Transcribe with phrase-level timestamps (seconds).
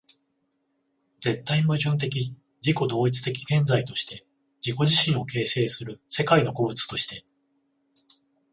[1.19, 2.33] 絶対矛盾的
[2.65, 4.25] 自己同一的現在として
[4.65, 7.23] 自己自身を形成する世界の個物として、